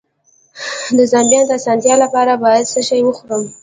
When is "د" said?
0.97-0.99, 1.47-1.51